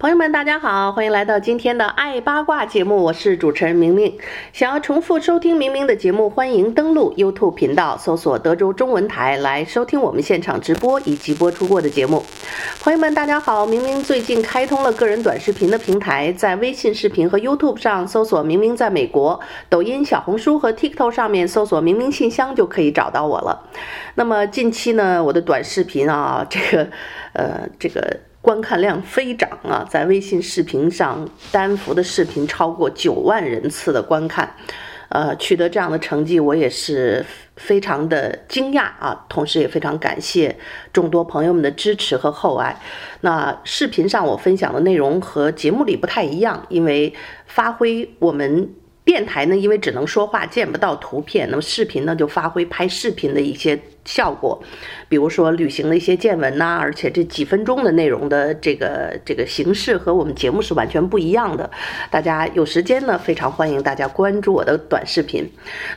[0.00, 4.16] 朋友们，大家好，欢迎来到今天的爱八卦节目，我是主持人明明。
[4.52, 12.22] 想要重复收听明明的节目，欢迎登录 YouTube 频道，搜索德州中文台来收听我们现场直播以及播出过的节目。
[12.80, 23.64] 朋友们，大家好，明明最近开通了个人短视频的平台，在微信视频和 YouTube 上搜索“明明在美国”，抖音、小红书和 TikTok 上面搜索“明明信箱”就可以找到我了。
[24.14, 26.88] 那么近期呢，我的短视频啊，这个，
[27.32, 28.20] 呃，这个。
[28.48, 34.54] 观看量飞涨啊，在微信视频上单幅的视频超过九万人次的观看，
[35.10, 37.22] 呃，取得这样的成绩，我也是
[37.56, 40.56] 非常的惊讶啊，同时也非常感谢
[40.94, 42.80] 众多朋友们的支持和厚爱。
[43.20, 47.12] 那视频上我分享的内容和节目里不太一样，因为
[47.44, 48.70] 发挥我们。
[49.04, 54.58] 电台呢，因为只能说话，见不到图片，那么视频呢就发挥拍视频的一些效果，
[55.06, 61.70] 比如说旅行的一些见闻呐，而且这几分钟的内容的这个这个形式和我们节目是完全不一样的。
[62.10, 65.48] 大家有时间呢，非常欢迎大家关注我的短视频。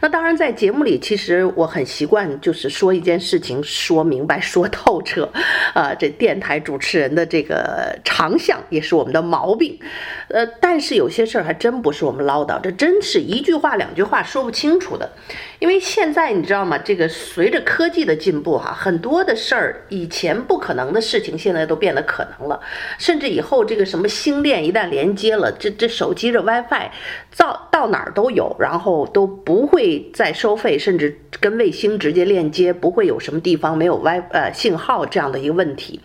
[0.02, 5.30] 那当然，在节目里，其实我很习惯就是说一件事情说明白、说透彻，
[5.74, 9.80] 啊，这电台主持人的这个长项也是我们的毛病。
[10.28, 13.02] 呃，但是有些事儿还真不是我们唠叨，这真。
[13.04, 15.10] 是一句话两句话说不清楚的，
[15.58, 16.78] 因为现在你知道吗？
[16.78, 22.60] 这个随着科技的进步，哈，很多的事儿以前不可能的事情，现在都变得可能了。
[22.98, 26.90] 甚至以后这个什么星链一旦连接了，这这手机的 WiFi
[27.38, 36.02] 到到哪儿都有，然后都不会再收费，甚至跟卫星直接链接，不会有什么地方没有 Wi 呃信号这样的一个问题。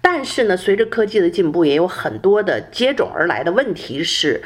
[0.00, 4.40] 但是呢，随着科技的进步，也有很多的接踵而来的问题是，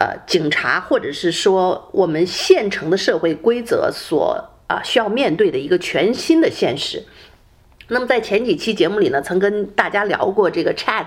[0.00, 7.02] 呃，警察或者是说我们现成的社会规则所啊需要面对的一个全新的现实。
[7.88, 11.06] 那么在前几期节目里呢，曾跟大家聊过这个 Chat，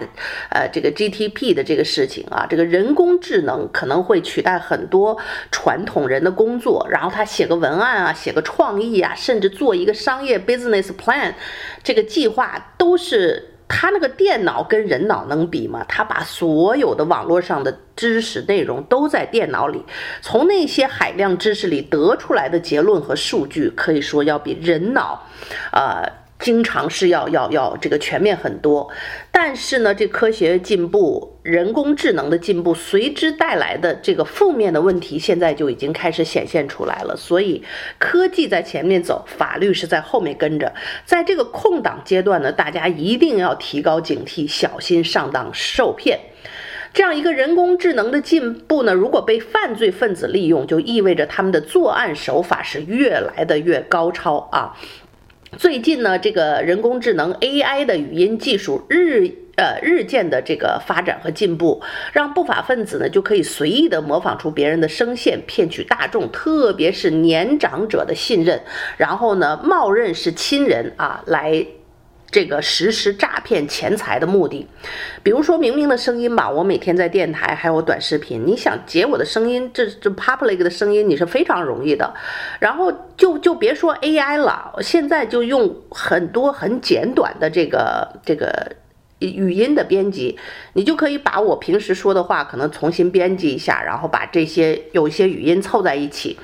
[0.49, 5.17] 呃，这个 GTP 的这个事情啊，这个人工智能可能会取代很多
[5.51, 11.33] 传统人的工作，然后他写个文案啊，写个创意啊，甚至做一个商业 business plan，
[11.83, 13.48] 这个计划都是。
[13.69, 15.85] 他那个电脑跟人脑能比吗？
[15.87, 19.81] 他把所有的网络上的知识内容都在电脑里，
[20.21, 25.23] 从那些海量知识里得出来的结论和数据，可以说要比人脑，
[25.71, 26.03] 呃。
[26.39, 28.89] 经常是要要要这个全面很多，
[29.29, 37.15] 但是呢，这科学进步、人工智能的进步随之带来的这个负面的问题，现在就已经开始显现出来了。
[37.17, 37.61] 所以，
[37.97, 40.73] 科技在前面走，法律是在后面跟着。
[41.05, 46.19] 在这个空档阶段呢，大家一定要提高警惕，小心上当受骗。
[46.93, 54.77] 这样一个人工智能的进步呢，如果被犯罪分子利用，就意味着他们的作案手法是越来的越高超啊。
[55.57, 61.81] 最近呢，这个人工智能 AI 的语音技术日呃日渐的这个发展和进步，
[62.13, 68.61] 让不法分子呢就可以随意的模仿出别人的声线，骗取大众，特别是年长者的信任，
[68.97, 71.65] 然后呢冒认是亲人啊来。
[72.31, 74.67] 这个实施诈骗钱财的目的，
[75.23, 82.13] 比如说明明的声音吧，我每天在电台还有短视频，你想截我的声音，这这 public 的声音你是非常容易的。
[82.59, 88.73] 然后就就别说 AI 了，现在就用很多很简短的这个这个
[89.27, 90.37] 语音的编辑，
[90.73, 96.37] 你就可以把我平时说的话可能重新编辑一下，然后把这些有一些语音凑在一起。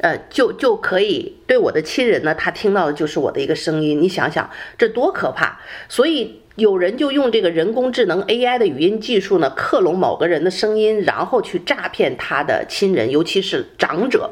[0.00, 4.00] 呃，就就可以对我的亲人呢，他听到的就是我的一个声音。
[4.00, 5.58] 你想想，这多可怕！
[5.88, 14.30] 所以有人就用这个人工智能 AI 的语音技术呢，克隆某个人的声音，然后去诈骗他的亲人，尤其是长者。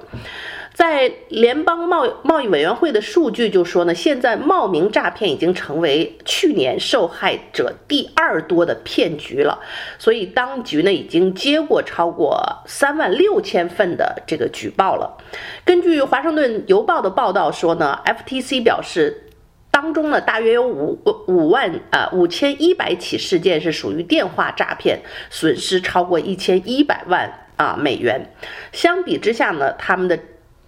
[0.76, 9.58] 在联邦贸贸易委员会的数据就说呢，现在冒名诈骗已经成为去年受害者第二多的骗局了。
[9.98, 15.16] 所以当局呢已经接过超过三万六千份的这个举报了。
[15.64, 19.30] 根据华盛顿邮报的报道说呢，FTC 表示，
[19.70, 25.00] 当中呢大约有五五万啊五千一百起事件是属于电话诈骗，
[25.30, 28.30] 损失超过一千一百万啊美元。
[28.72, 30.18] 相比之下呢，他们的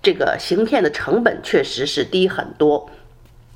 [0.02, 2.88] 这个行骗的成本确实是低很多，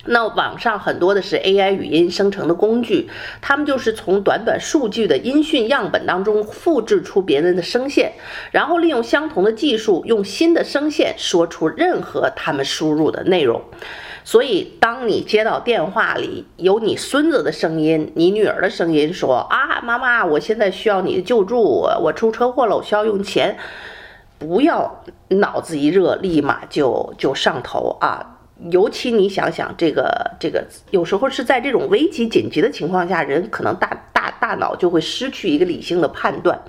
[0.04, 3.08] 那网上很多的是 AI 语音生成的工具，
[3.40, 8.12] 他们就是从短短数据的音讯样本当中复制出别人的声线，
[8.50, 13.62] 然后利用相同的技术，用新的声线说出任何他们输入的内容。
[14.24, 21.60] 所以，当你接到电话里有你孙子的声音、你女儿的声音，说啊，妈妈，我现在需要你的救助，
[22.00, 23.56] 我出车祸了，我需要用钱，
[24.42, 28.40] 不要脑子一热，立马就就上头啊！
[28.70, 36.60] 尤其你想想，这个这个，有时候是在这种危急紧急的情况下，人可能大大大脑就会失去一个理性的判断，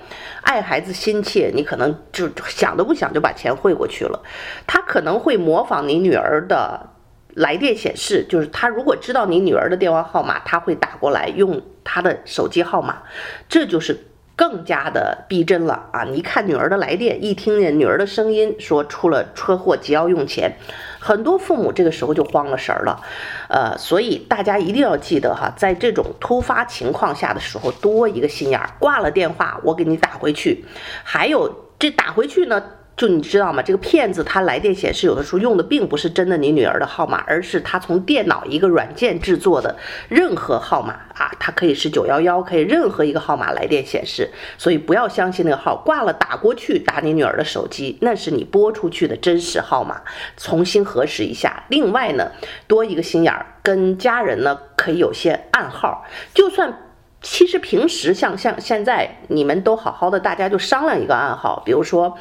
[0.42, 4.22] 爱孩子心切，你可能就想都不想就把钱汇过去了，
[4.68, 6.90] 他可能会模仿你女儿的。
[7.36, 13.02] 来电显示，就是他如果知道你女儿的电话号码，他会打过来用他的手机号码，
[13.48, 14.06] 这就是
[14.36, 16.02] 更加的逼真了啊！
[16.04, 20.56] 你一看女儿的来电，一听见女儿的声音，说出了车祸，急要用钱，
[20.98, 23.00] 很多父母这个时候就慌了神儿了。
[23.48, 30.64] 呃，所以大家一定要记得哈，在这种突发情况下的时候，多一个心眼儿，挂了电话，我给你打回去。
[31.04, 32.62] 还有这打回去呢。
[32.96, 33.60] 就你知道吗？
[33.60, 39.76] 这个骗子他来电显示，有的时候用的并不是真的你女儿的号码，而是他从电脑一个软件制作的
[40.08, 44.30] 任何号码啊，它可以是九幺幺，可以任何一个号码来电显示。
[44.56, 50.00] 所以不要相信那个号挂了打过去打你女儿的手机，那是你拨出去的真实号码，
[50.36, 51.64] 重新核实一下。
[51.70, 52.30] 另外呢，
[52.68, 56.78] 多一个心眼儿，跟家人呢可以有些暗号，就算
[57.20, 62.16] 其实平时像像现在你们都好好的，大家就商量一个暗号，比如说。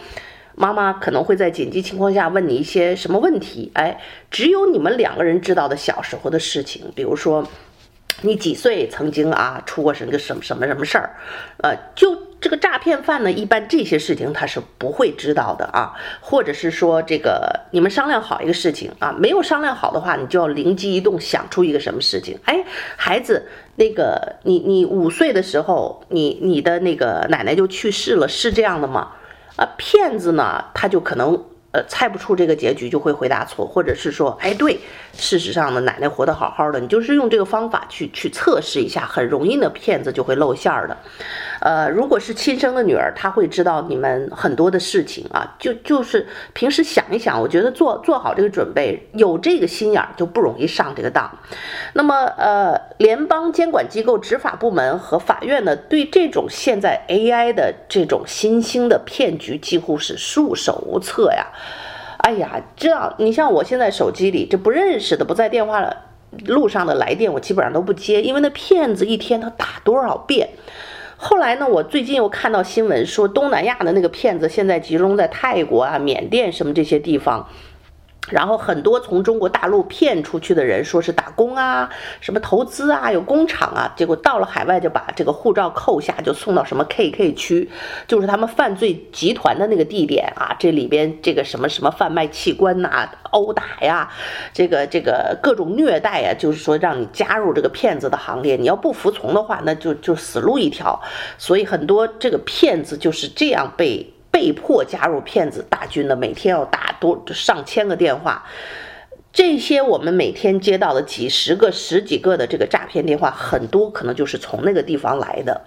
[0.55, 7.47] 妈妈可能会在紧急情况下问你一些什么问题，哎，只有你们两个人知道的小时候的事情，比如说
[8.21, 11.15] 你几岁曾经啊出过什么什么什么什么事儿，
[11.57, 22.63] 呃，就这个诈骗犯呢，一般这些事情他是不会知道的啊，或者是说这个你们商量好一个事情啊，没有商量好的话，你就要灵机一动想出一个什么事情，哎，
[22.95, 23.47] 孩子，
[23.77, 29.13] 那个你你五岁的时候，你你的那个奶奶就去世了，是这样的吗？
[29.55, 31.43] 啊，骗子呢，他就可能
[31.73, 34.79] 呃猜不出这个结局，就会回答错，或者是说，哎，对，
[35.17, 40.95] 事实上呢，奶奶活得好好的，你就是用这个方法去去测试一下，很容易呢，骗子就会露馅儿的。
[41.61, 51.29] 呃，如果是亲生的女儿，她会知道你们很多的事情啊，就就是平时想一想，我觉得做做好这个准备，有这个心眼儿就不容易上这个当。
[51.93, 61.47] 那么，呃，联邦监管机构、执法部门和法院呢，对这种现在 AI 的这种新兴的骗局，几乎是束手无策呀。
[62.17, 65.85] 哎呀，这样你像我现在手机里这不认识的、不在电话
[66.45, 70.49] 路上的来电，我基本上都不接，因为那骗子一天他打多少遍。
[71.17, 77.47] 后来呢，我最近又看到新闻说，东南亚的那个骗子现在集中在泰国啊、缅甸什么这些地方。
[78.29, 81.89] 然后很多从中国大陆骗出去的人，说是打工啊，
[82.21, 87.69] 什么投资啊，有工厂啊，结果到了海外就把这个护照扣下，就送到什么 KK 区，
[88.07, 90.55] 就是他们犯罪集团的那个地点啊。
[90.57, 94.09] 这里边这个什么什么贩卖器官呐、殴打呀，
[94.53, 100.97] 这个这个各种虐待呀，就是说让你加入这个骗子的行列，你要不服从的话，那就就死路一条。
[101.37, 104.12] 所以很多这个骗子就是这样被。
[104.33, 108.43] 被迫加入骗子大军的，每天要打多上千个电话，
[109.31, 115.61] 这些我们每天接到的几十个、十几个的这个诈骗电话，很多可能就是从那个地方来的，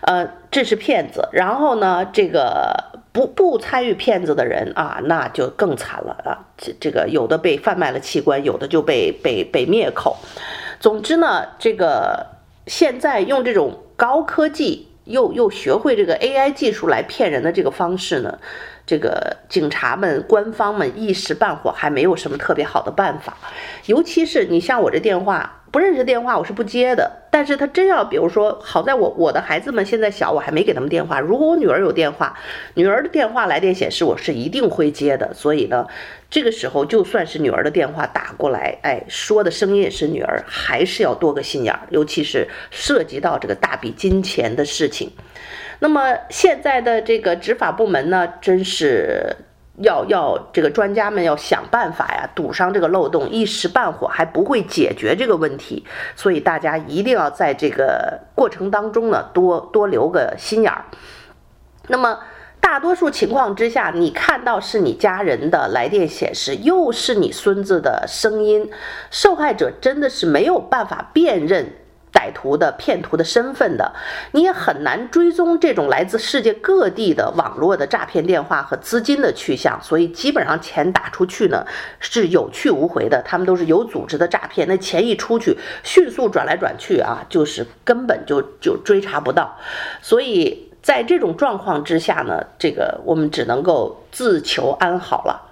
[0.00, 1.28] 呃，这是骗子。
[1.30, 2.72] 然后呢，这个
[3.12, 10.16] 不不参与骗子的人啊，那就更惨了啊，这这个有的被贩卖了器官，有的就被被被灭口。
[10.80, 12.26] 总之呢，这个
[12.66, 14.88] 现在用这种高科技。
[15.06, 18.38] 又又学会这个 AI 技术来骗人的这个方式呢，
[18.86, 23.36] 这个警察们、官方们一时半会还没有什么特别好的办法，
[23.86, 25.62] 尤其是你像我这电话。
[25.76, 31.20] 不认识电话我是不接的，但是他真要比如说，好在我我的孩子们现在小，我还没给他们电话。
[31.20, 32.34] 如果我女儿有电话，
[32.72, 35.34] 女儿的电话来电显示我是一定会接的。
[35.34, 35.86] 所以呢，
[36.30, 45.10] 这个时候就算是女儿的电话打过来，哎，说的声音也是女儿，还是要多个心眼儿，尤其是涉及到这个大笔金钱的事情。
[45.80, 49.36] 那么现在的这个执法部门呢，真是。
[49.82, 60.84] 要要这个专家们要想办法呀，堵上这个漏洞，一时半会还不会解决这个问题，所以大家一定要在这个过程当中呢，多多留个心眼儿。
[61.88, 62.18] 那么
[62.60, 68.70] 大多数情况之下，你看到是你家人的来电显示，又是你孙子的声音，
[69.10, 71.72] 受害者真的是没有办法辨认。
[72.16, 73.92] 歹徒的骗徒的身份的，
[74.32, 81.66] 你也很难追踪这种来自世界各地的网络的诈骗电话和资金的去向，所以基本上钱打出去呢
[82.00, 89.54] 是有去无回的，他们都是有组织的诈骗，那钱一出去，迅速转来转去啊，就是根本就就追查不到，
[90.00, 95.42] 所以在这种状况之下呢，这个我们只能够自求安好了。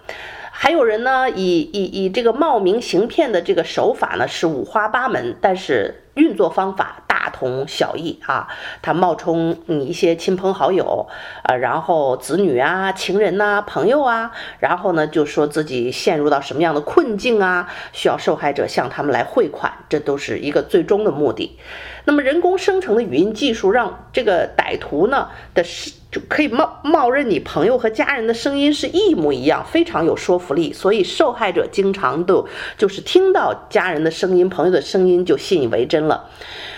[0.56, 8.48] 还有人呢，以以以这个冒名行骗的这个手法呢，是五花八门，但是运作方法大同小异啊。
[8.82, 11.08] 他冒充你一些亲朋好友
[11.44, 21.58] 呃，然后子女啊、情人呐、朋友啊，然后呢就说自己陷入到什么样的困境啊，需要受害者向他们来汇款，这都是一个最终的目的。
[22.06, 32.46] 那么人工生成的语音技术让这个歹徒呢的是就可以冒冒认你朋友和家人的声音是一模一样，非常有说服力，所以受害者经常都
[32.78, 36.30] 就是听到家人的声音、朋友的声音就信以为真了。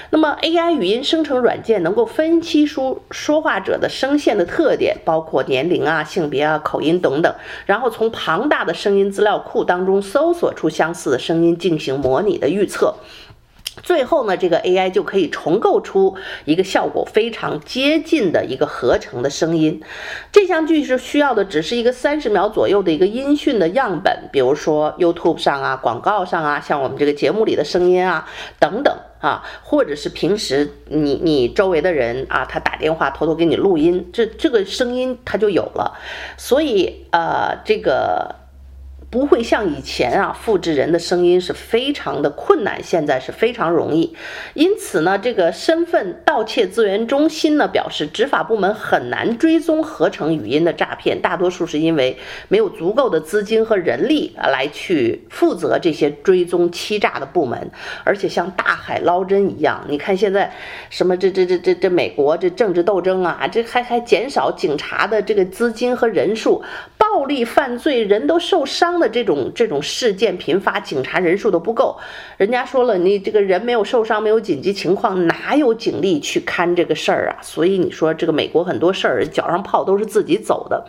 [0.09, 7.35] 那么 AI 语音生成软件能够分析出说话者的声线的特点，包括年龄啊、性别啊、口音等等，
[7.67, 12.95] 然后从庞大的声音资料库当中搜索出相似的声音进行模拟的预测。
[13.83, 19.83] 最后呢，这个 AI 就可以重构出一个效果非常接近的一个合成的声音。
[20.33, 28.29] 这项技术需要的只是一个三十秒左右的一个音讯的样本，比如说 YouTube 上啊、广告上啊，像我们这个节目里的声音啊
[28.59, 35.99] 等等啊，或者是平时你你周围的人啊，他打电话偷偷给你录音，这这个声音它就有了。
[36.37, 38.46] 所以呃，这个。
[39.09, 44.15] 不会像以前啊，复制人的声音是非常的困难，现在是非常容易。
[44.55, 57.71] 因此呢，这个身份盗窃资源中心呢表示，执法部门很难追踪合成语音的诈骗，大多数是因为没有足够的资金和人力来去负责这些追踪欺诈的部门，
[58.05, 59.85] 而且像大海捞针一样。
[59.89, 60.53] 你看现在
[60.91, 66.63] 什么这这这这这美国这政治斗争啊，这还还减少警察的这个资金和人数，
[66.99, 69.07] 暴力犯罪人都受伤的。
[69.09, 71.99] 这种这种事件频发，警察人数都不够。
[72.37, 77.41] 人家说了，你这个人没有受伤，没有紧急情况，哪有警力去看这个事儿啊？
[77.41, 80.87] 所以你说这个美国很多事儿，脚上泡都是自己走的。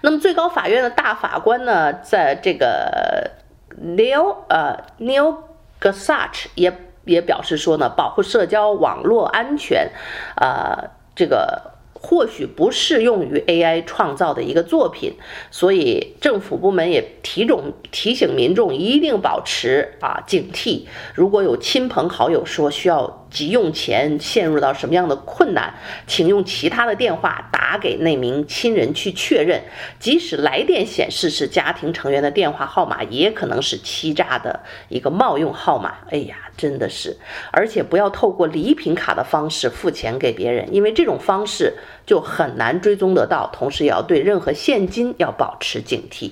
[0.00, 3.30] 那么最高法院的大法官呢，在这个
[3.78, 5.36] Neil 呃 Neil
[5.80, 6.72] Gorsuch 也
[7.04, 9.90] 也表示说呢，保护社交网络安全，
[10.36, 11.73] 呃，这个。
[12.06, 15.14] 或许不适用于 AI 创造的一个作品，
[15.50, 20.82] 所以政府部门也提种提醒民众一定保持啊警惕。
[21.14, 23.23] 如果有亲朋好友说需要。
[23.34, 25.74] 急用钱陷入到什么样的困难，
[26.06, 29.60] 请用其他的电话打给那名亲人去确认。
[29.98, 35.96] 即使来电显示是家庭成员的电话号码，也可能是欺诈的一个冒用号码。
[36.10, 37.16] 哎呀，真的是！
[37.50, 41.74] 而且不要透过礼品卡的方式付钱给别人，因为这种方式
[42.06, 43.50] 就很难追踪得到。
[43.52, 46.30] 同时，也要对任何现金要保持警惕。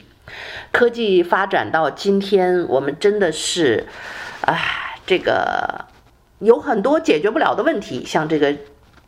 [0.71, 3.89] 科技发展到今天，我们真的是，
[4.43, 5.87] 哎，这个。
[6.43, 8.53] 有很多解决不了的问题，像这个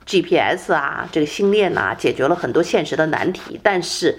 [0.07, 3.59] GPS 啊，这个星链呐、解决了很多现实的难题。
[3.61, 4.17] 但是，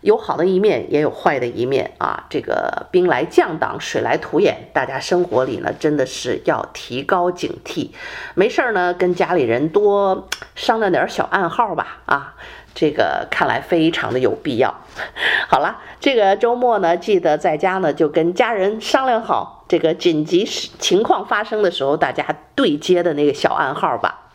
[0.00, 2.24] 有好的一面，也有坏的一面啊。
[2.28, 7.90] 这个兵来将挡，水来土掩，大家生活里呢，真的是要提高警惕。
[8.34, 11.98] 没事儿呢，跟家里人多商量点小暗号吧。
[12.06, 12.34] 啊，
[12.76, 14.72] 这个看来非常的有必要。
[15.48, 19.64] 好了，这个周末呢，记得在家呢，就跟家人商量好。
[19.66, 24.28] 这个紧急情况发生的时候，大家对接的那个小暗号吧。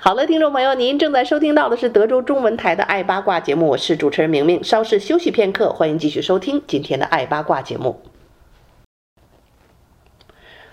[0.00, 4.64] 好了，听众朋友，您正在收听到的是德州中文台的《爱八卦》节目，我是主持人明明。
[4.64, 8.00] 稍事休息片刻，欢迎继续收听今天的《爱八卦》节目。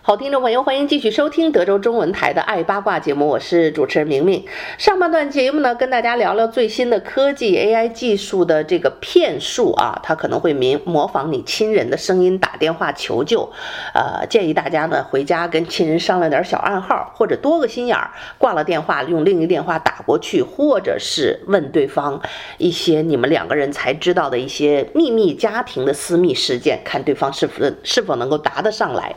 [0.08, 4.46] 好，听众朋友，欢迎继续收听德州中文台的《爱八卦》节目，我是主持人明明。
[4.78, 13.52] 上半段节目呢，跟大家聊聊最新的科技 AI 技术的这个骗术啊，它可能会模模仿你亲人的声音打电话求救。
[13.94, 22.22] 呃，建议大家呢回家跟亲人商量点小暗号，或者多个心眼儿，挂了电话用另一个电话打过去，或者是问对方
[22.58, 29.14] 一些你们两个人才知道的一些秘密家庭的私密事件，看对方是否是否能够答得上来。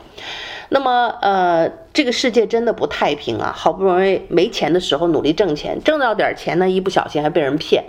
[0.71, 1.69] 那么，呃。
[1.93, 3.51] 这个世界真的不太平啊！
[3.53, 7.83] 好不容易没钱的时候努力挣钱，挣到点钱呢，一不小心还被人骗。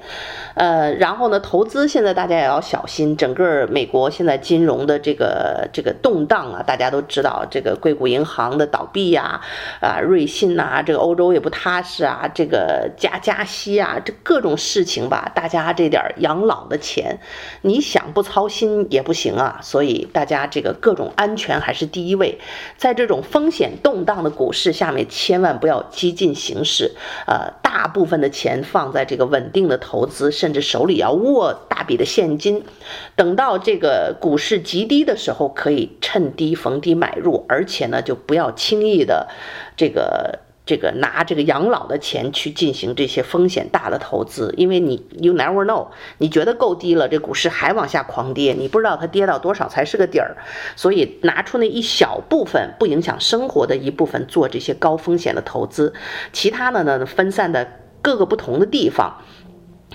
[0.54, 3.16] 呃，然后呢，投资现在大家也要小心。
[3.16, 9.40] 整个美国现在金融的这个这个动荡啊，大家都知道，这个硅谷银行的倒闭呀，
[9.80, 17.20] 啊，瑞信呐，这个欧洲也不踏实啊，这个加加息啊，这各种事情吧，大家这点养老的钱，
[17.62, 19.60] 你想不操心也不行啊。
[19.62, 22.40] 所以大家这个各种安全还是第一位，
[22.76, 23.91] 在这种风险动。
[23.92, 26.92] 动荡的股市下面，千万不要激进行事。
[27.26, 32.64] 呃，大部分的钱放在这个稳定的投资，甚至手里要握大笔的现金。
[33.14, 39.28] 等到这个股市极低的时候，可以趁低逢低买入，而且呢，就不要轻易的
[39.76, 40.38] 这个。
[40.72, 50.38] 这个拿这个养老的钱去进行这些风险大的投资，因为你 you never know，你觉得够低了，这股市还往下狂跌，你不知道它跌到多少才是个底儿，
[50.74, 55.92] 所以拿出那一小部分不影响生活的一部分做这些高风险的投资，
[56.32, 57.68] 其他的呢分散的
[58.00, 59.18] 各个不同的地方。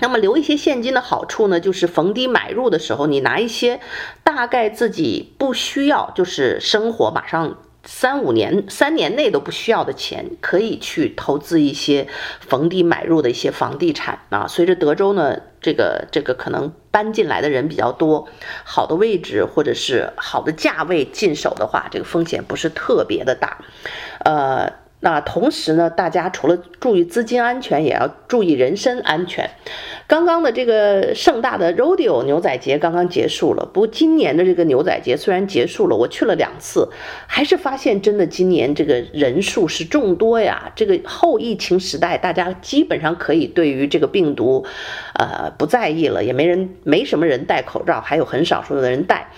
[0.00, 3.80] 那么留一些现金的好处呢，就是逢低买入的时候，你拿一些
[4.22, 7.58] 大概自己不需要，就是生活马上。
[7.90, 12.06] 三五年、三年内都不需要的钱，可以去投资一些
[12.38, 14.46] 逢低买入的一些房地产啊。
[14.46, 18.28] 随着德州呢，这个这个可能搬进来的人比较多，
[18.62, 23.64] 好的位置或者是好的价位进手的话，这个风险不是特别的大，
[24.22, 24.70] 呃。
[25.00, 29.48] 那同时呢，大家除了注意资金安全，也要注意人身安全。
[30.08, 36.88] 刚刚的这个盛大的 Rodeo 牛仔节刚刚结束了，不过今年的这个牛仔节虽然结束了，我去了两次，
[37.26, 40.72] 还是发现真的今年这个人数是众多呀。
[40.74, 44.64] 这个后疫情时代，大家基本上可以对于这个病毒，
[45.12, 49.30] 呃，不在意了，也没人没什么人戴口罩，还有很少数的人戴，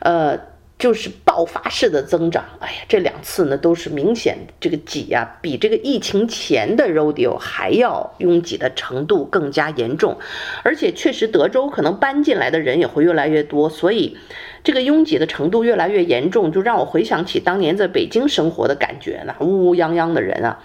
[0.00, 0.55] 呃。
[0.78, 10.18] 就是爆发式的增长，哎呀，这两次呢都是明显这个挤呀、啊，比这个疫情前的 Rodeo 还要拥挤的程度更加严重，
[10.62, 14.18] 而且确实德州可能搬进来的人也会越来越多，所以
[14.62, 20.62] 这个拥挤的程度越来越严重，就让我回想起当年在北京生活的感觉，那乌乌泱泱的人啊。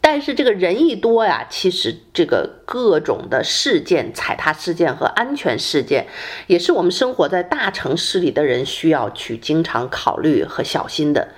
[0.00, 6.06] 但是这个人一多呀，其实这个各种的事件、踩踏事件和安全事件，
[6.46, 11.28] 也是我们生活在大城市里的人需要去经常考虑和小心的。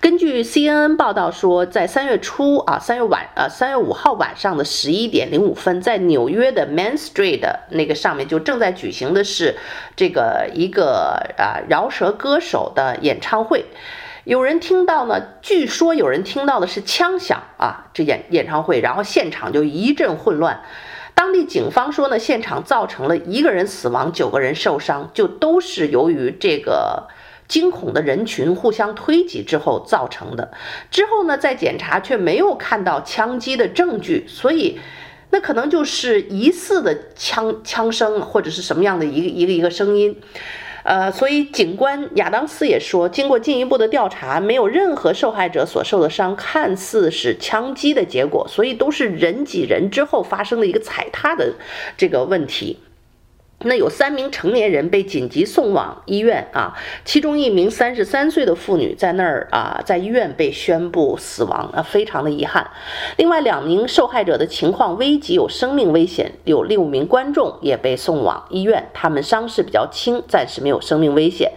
[0.00, 9.56] 根据 CNN 报道说，在三月初啊，三月晚呃三月五号晚上的十一点零五分，在纽约的 Main Street 的那个上面就正在举行的是
[9.94, 13.64] 这个一个啊饶舌歌手的演唱会。
[14.30, 20.62] 有人听到呢，据说有人听到的是枪响啊，这演演唱会，然后现场就一阵混乱。
[21.16, 27.08] 当地警方说呢，现场造成了一个人死亡，九个人受伤，就都是由于这个
[27.48, 30.52] 惊恐的人群互相推挤之后造成的。
[30.92, 34.78] 之后呢，再检查却没有看到枪击的证据，所以
[35.30, 40.20] 那可能就是疑似的枪枪声或者是什么样的一个一个一个声音。
[40.82, 51.54] 呃，所以警官亚当斯也说，经过进一步的调查，没有任何受害者所受的伤看似是枪击的结果，所以都是人挤人之后发生的一个踩踏的
[51.96, 52.78] 这个问题。
[53.64, 62.70] 那有三名成年人被紧急送往医院啊，其中一名三十三岁的妇女在那儿啊，在医院被宣布死亡啊，非常的遗憾。
[63.18, 71.52] 另外两名受害者的情况危急，有生命危险，有六名观众也被送往医院，他们伤势比较轻，暂时没有生命危险。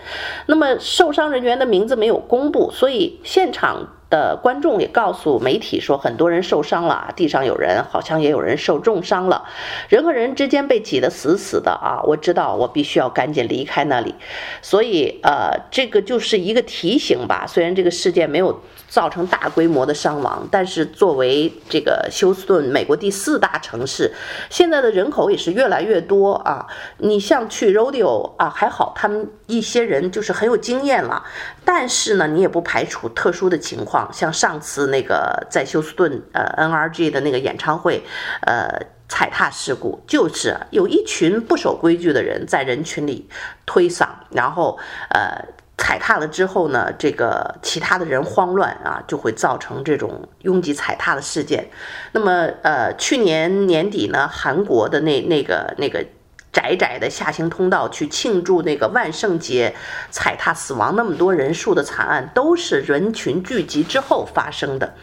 [0.47, 3.87] 那么受伤人员的名字没有公布，所以现场。
[4.13, 9.43] 的观众也告诉媒体说，很多人受伤了，地上有人，好像也有人受重伤了，
[9.89, 11.99] 人和人之间被挤得死死的啊！
[12.03, 14.13] 我知道，我必须要赶紧离开那里，
[14.61, 17.47] 所以呃，这个就是一个提醒吧。
[17.47, 24.13] 虽然这个事件没有造成大规模的伤亡，但是作为这个休斯顿，美国第四大城市，
[24.51, 26.67] 现在的人口也是越来越多啊。
[26.99, 31.23] 你像去 Rodeo 啊，还好，他们一些人就是很有经验了，
[31.65, 34.11] 但是呢，你也不排除特殊的情况。
[34.13, 38.03] 像上次那个在休斯顿呃 NRG 的那个演唱会，
[38.41, 38.67] 呃
[39.07, 43.29] 踩踏事故，就是有一群不守规矩的人在人群里
[43.65, 44.77] 推搡，然后
[45.09, 45.45] 呃
[45.77, 51.69] 踩踏了之后呢，这个其他的人慌乱啊，就会造成这种拥挤踩踏的事件。
[52.11, 56.05] 那么呃去年年底呢，韩国的那那个那个。
[56.53, 59.75] 窄窄的下行通道去庆祝那个万圣节
[60.11, 64.93] 踩踏死亡那么多人数的惨案，都是人群聚集之后发生的。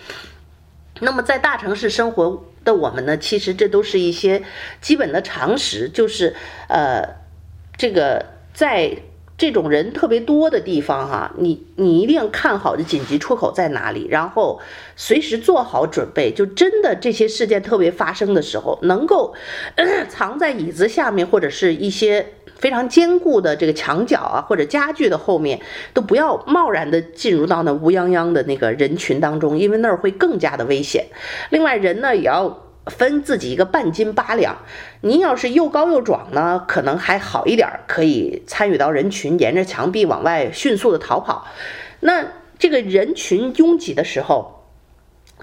[1.00, 4.42] 那么在大城市生活的我们呢，其实这都是一些
[4.80, 6.34] 基本的常识，就是
[6.68, 7.16] 呃，
[7.76, 8.96] 这个在。
[9.40, 14.60] 这种人特别多的地方，哈，你你一定要看好这紧急出口在哪里，然后
[14.96, 16.30] 随时做好准备。
[16.30, 19.34] 就真的这些事件特别发生的时候，能够
[20.10, 25.58] 藏在椅子下面，或者是一些非常坚固的这个墙角啊，或者家具的后面，
[25.94, 31.06] 都不要贸然的进入到那乌泱泱的那个人群当中，因为那儿会更加的危险。
[31.48, 32.66] 另外，人呢也要。
[32.90, 34.58] 分自己一个半斤八两，
[35.00, 41.46] 您要是又高又壮呢，可能还好一点，可以参与到人群，沿着墙壁往外迅速的逃跑。
[42.00, 42.26] 那
[42.58, 44.66] 这个人群拥挤的时候，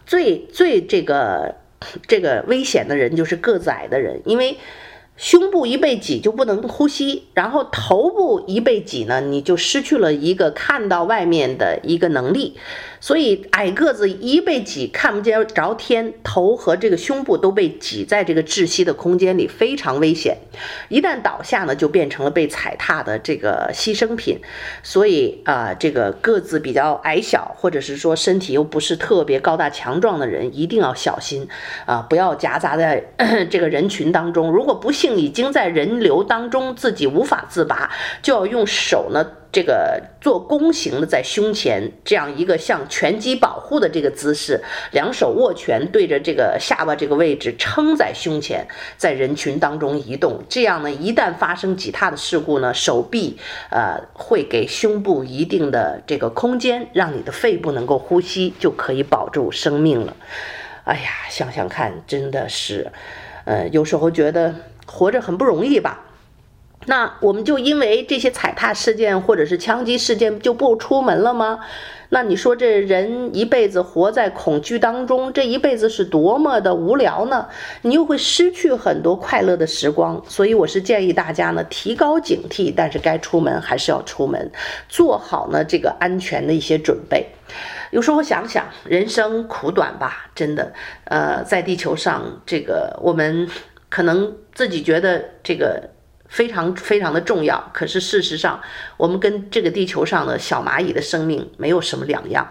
[0.05, 1.55] 最最这个
[2.05, 4.57] 这个危险的人就是个子矮的人，因为。
[5.17, 12.55] 胸部一被挤就不能呼吸，然后头部一被挤呢，你就失去了一个看到外面的一个能力。
[12.99, 20.37] 所以矮个子一被挤，看不见着天，头和这个胸部都被挤在这个窒息的空间里，非常危险。
[20.89, 24.39] 一旦倒下呢，就变成了被踩踏的这个牺牲品。
[24.81, 31.47] 所以啊、这个个子比较矮小，或者是说身体又不是特别高大强壮的人，一定要小心
[31.85, 33.03] 啊、不要夹杂在
[33.49, 34.51] 这个人群当中。
[34.51, 37.91] 如果不幸已经在人流当中自己无法自拔，
[38.23, 39.25] 就要用手呢。
[39.49, 48.67] 这个做弓形的在胸前，这样一个像拳击保护的这个姿势，两手握拳对着这个下巴这个位置撑在胸前，
[48.97, 50.43] 在人群当中移动。
[50.47, 53.39] 这样呢，一旦发生挤踏的事故呢，手臂
[53.71, 60.15] 呃会给胸部一定的这个空间，让你的肺部能够呼吸，就可以保住生命了。
[60.83, 62.91] 哎呀，想想看，真的是，
[63.45, 64.53] 呃，有时候觉得
[64.87, 66.05] 活着很不容易吧。
[66.85, 71.59] 那我们就因为这些踩踏事件或者是枪击事件就不出门了吗？
[72.09, 77.47] 那你说这人一辈子活在恐惧当中，这一辈子是多么的无聊呢？
[77.81, 80.23] 你又会失去很多快乐的时光。
[80.29, 84.49] 所以我是建议大家呢，提高警惕，但是该出门还是要出门，
[84.87, 87.27] 做好呢这个安全的一些准备。
[87.91, 90.71] 有时候想想，人生苦短吧，真的，
[91.05, 93.49] 呃，在地球上，这个我们
[93.97, 95.89] 可能自己觉得这个。
[96.29, 98.61] 非常非常的重要，可是事实上，
[98.97, 102.45] 我们跟这个地球上的小蚂蚁的生命没有什么两样，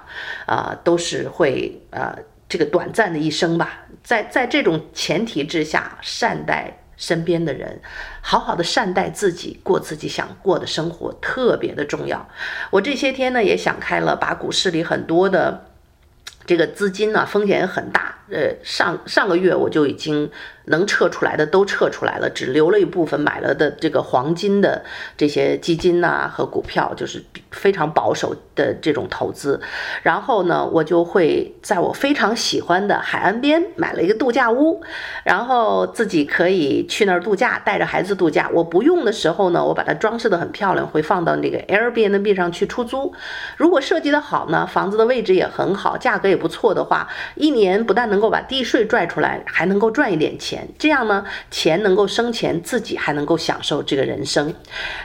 [0.47, 2.17] 啊、都是会呃
[2.49, 3.85] 这个短暂的一生吧。
[4.03, 7.83] 在在这种前提之下，善待身边的人，
[8.23, 12.27] 好好的善待自己，过自己想过的生活，特别的重要。
[12.71, 15.67] 我这些天呢也想开了，把股市里很多的
[16.47, 18.21] 这个资金呢、风险也很大。
[18.31, 20.31] 呃，上上个月我就已经。
[20.69, 24.85] 能撤出来的都撤出来了，只留了一部分买了的这个黄金的
[25.17, 29.61] 这些基金呐、和股票，就是非常保守的这种投资。
[30.03, 34.83] 然后呢，我就会在我非常喜欢的海岸边买了一个度假屋，
[35.23, 38.51] 然后自己可以去那儿度假，带着孩子度假。
[38.53, 43.15] 我不用的时候呢，我把它装饰得很漂亮，会放到那个 Airbnb 上去出租。
[43.57, 50.67] 如果设计得好呢，房子的位置也很好，价格也不错的话，一年不但能能够把地税赚出来，还能够赚一点钱。
[50.79, 54.55] 这样呢，钱能够生钱，自己还能够享受这个人生。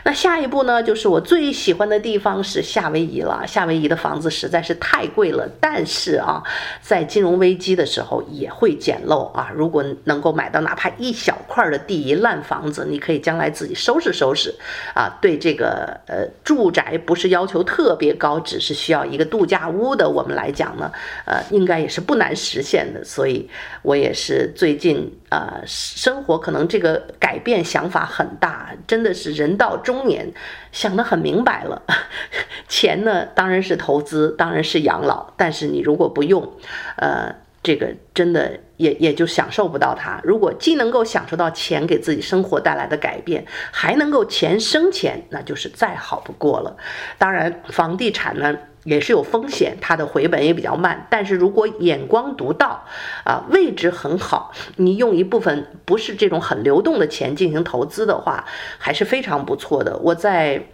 [0.02, 3.44] 那下一步呢，就是我最喜欢的地方是夏威夷了。
[3.46, 6.42] 夏威夷的房子实在是太贵了，但是啊，
[6.80, 9.50] 在金融危机的时候也会捡漏啊。
[9.54, 14.54] 如果能够买到哪怕一小块的地，一烂房子，你可以将来自己收拾收拾
[14.94, 15.18] 啊。
[15.20, 20.90] 对这个呃住宅不是要求特别高，只是需要一个度假屋的，我们来讲呢，
[21.26, 23.01] 呃，应该也是不难实现的。
[23.04, 23.48] 所以
[23.82, 25.18] 我也是最近。
[25.32, 30.30] 呃，生活可能这个改变想法很大，真的是人到中年，
[30.72, 31.80] 想得很明白了。
[32.68, 36.52] 钱呢，当然是投资，当然是养老，但是你如果不用，
[36.96, 40.20] 呃，这个真的也也就享受不到它。
[40.22, 46.76] 如果既能够享受到钱给自己生活带来的改变，还能够钱生钱，那就是再好不过了。
[47.16, 48.54] 当然，房地产呢。
[48.84, 51.06] 也是有风险，它的回本也比较慢。
[51.10, 52.84] 但是如果眼光独到，
[53.24, 58.44] 啊，位置很好，你用一部分不是这种很流动的钱进行投资的话，
[58.78, 59.96] 还是非常不错的。
[59.98, 60.66] 我在。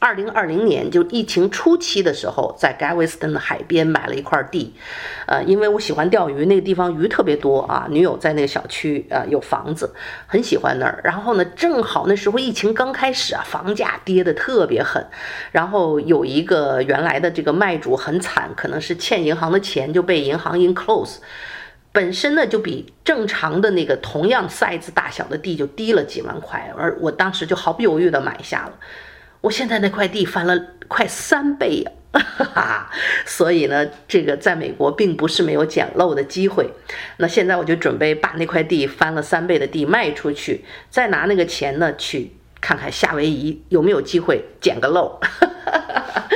[0.00, 4.72] 二零二零年就疫情初期的时候，在 Galveston 的海边买了一块地，
[5.26, 7.86] 呃，因为我喜欢钓鱼，那个地方鱼特别多啊。
[7.90, 9.94] 女友在那个小区呃有房子，
[10.26, 11.02] 很喜欢那儿。
[11.04, 15.06] 然后呢，正好那时候疫情刚开始啊，房价跌得特别狠。
[15.52, 21.18] 然后有一个原来的这个卖主很惨，可能是欠银行的钱就被银行 enclose，
[21.92, 28.72] 本身呢就比正常的那个同样 size 大小的地就低了几万块，而我当时就毫不犹豫地买下了。
[29.40, 32.90] 我现在那块地翻了快三倍呀，哈哈，
[33.24, 36.68] 所以呢，这个在美国并不是没有捡漏的机会。
[37.16, 45.18] 那现在我就准备把那块地翻了三倍的地卖出去，再拿那个钱呢，去看看夏威夷有没有机会捡个漏。
[45.22, 46.28] 哈哈哈哈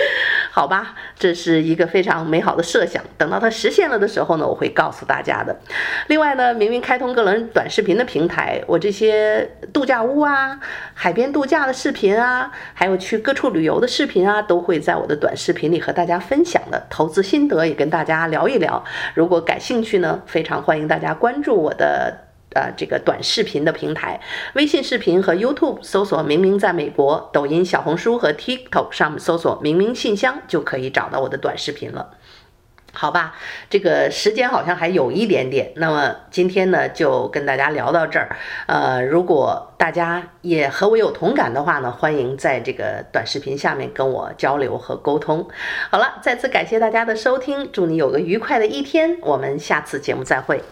[0.56, 3.02] 好吧，这是一个非常美好的设想。
[3.18, 5.58] 等到它实现了的时候呢，我会告诉大家的。
[6.06, 10.60] 另外呢，明明开通个人短视频的平台，我这些度假屋啊、
[10.94, 16.86] 海边度假的视频啊，还有去各处旅游的视频啊，都会在我的短视频里和大家分享的。
[16.88, 18.84] 投资心得也跟大家聊一聊。
[19.14, 22.23] 如果感兴趣呢，非常欢迎大家关注我的。
[22.54, 24.20] 呃这个短视频的平台，
[24.54, 32.12] 微信视频和 YouTube 搜索“明明在美国”，抖音、小红书和 TikTok 上面搜索“明明信箱”就可以找到我的短视频了。
[32.96, 33.34] 好吧，
[33.68, 38.36] 这个时间好像还有一点点，那么今天呢就跟大家聊到这儿。
[38.68, 45.48] 呃，如果大家也和我有同感的话呢，欢迎在这个短视频下面跟我交流和沟通。
[45.90, 50.62] 好了，再次感谢大家的收听，祝你有个愉快的一天，我们下次节目再会。